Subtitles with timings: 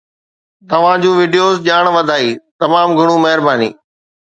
[0.69, 2.29] توهان جون وڊيوز ڄاڻ وڌائي،
[2.61, 3.69] تمام گهڻو مهرباني